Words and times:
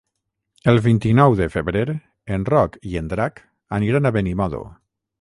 El 0.71 0.79
vint-i-nou 0.85 1.35
de 1.41 1.47
febrer 1.57 1.85
en 2.39 2.49
Roc 2.55 2.81
i 2.95 2.99
en 3.05 3.15
Drac 3.15 3.41
aniran 3.81 4.09
a 4.09 4.15
Benimodo. 4.21 4.69